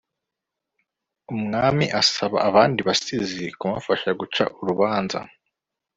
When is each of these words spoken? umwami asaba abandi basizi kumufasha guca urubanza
umwami 1.33 1.85
asaba 2.01 2.37
abandi 2.49 2.79
basizi 2.87 3.43
kumufasha 3.59 4.09
guca 4.19 4.43
urubanza 4.61 5.19